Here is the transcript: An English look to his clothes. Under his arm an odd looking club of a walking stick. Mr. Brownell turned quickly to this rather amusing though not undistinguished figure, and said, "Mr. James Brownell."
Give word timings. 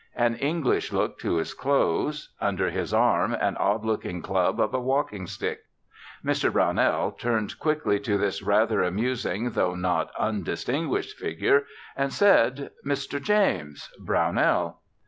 An 0.15 0.33
English 0.37 0.91
look 0.91 1.19
to 1.19 1.35
his 1.35 1.53
clothes. 1.53 2.33
Under 2.41 2.71
his 2.71 2.91
arm 2.91 3.35
an 3.35 3.55
odd 3.57 3.85
looking 3.85 4.23
club 4.23 4.59
of 4.59 4.73
a 4.73 4.79
walking 4.79 5.27
stick. 5.27 5.59
Mr. 6.25 6.51
Brownell 6.51 7.11
turned 7.11 7.59
quickly 7.59 7.99
to 7.99 8.17
this 8.17 8.41
rather 8.41 8.81
amusing 8.81 9.51
though 9.51 9.75
not 9.75 10.09
undistinguished 10.17 11.19
figure, 11.19 11.65
and 11.95 12.11
said, 12.11 12.71
"Mr. 12.83 13.21
James 13.21 13.91
Brownell." 13.99 14.79